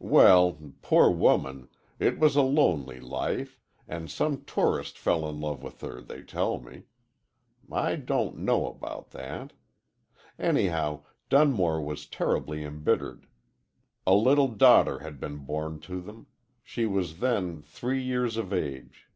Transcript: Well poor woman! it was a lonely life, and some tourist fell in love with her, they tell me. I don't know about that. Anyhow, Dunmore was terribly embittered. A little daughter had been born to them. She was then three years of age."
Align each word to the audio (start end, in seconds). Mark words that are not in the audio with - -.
Well 0.00 0.72
poor 0.80 1.10
woman! 1.10 1.68
it 1.98 2.18
was 2.18 2.34
a 2.34 2.40
lonely 2.40 2.98
life, 2.98 3.58
and 3.86 4.10
some 4.10 4.42
tourist 4.46 4.96
fell 4.98 5.28
in 5.28 5.38
love 5.38 5.62
with 5.62 5.82
her, 5.82 6.00
they 6.00 6.22
tell 6.22 6.58
me. 6.58 6.84
I 7.70 7.96
don't 7.96 8.38
know 8.38 8.66
about 8.68 9.10
that. 9.10 9.52
Anyhow, 10.38 11.04
Dunmore 11.28 11.82
was 11.82 12.06
terribly 12.06 12.64
embittered. 12.64 13.26
A 14.06 14.14
little 14.14 14.48
daughter 14.48 15.00
had 15.00 15.20
been 15.20 15.44
born 15.44 15.78
to 15.80 16.00
them. 16.00 16.26
She 16.62 16.86
was 16.86 17.18
then 17.18 17.60
three 17.60 18.00
years 18.02 18.38
of 18.38 18.50
age." 18.50 19.10